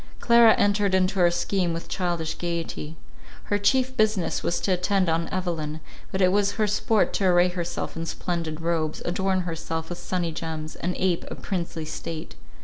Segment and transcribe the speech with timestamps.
[0.19, 2.97] Clara entered into our scheme with childish gaiety.
[3.43, 5.79] Her chief business was to attend on Evelyn;
[6.11, 10.31] but it was her sport to array herself in splendid robes, adorn herself with sunny
[10.31, 12.33] gems, and ape a princely state.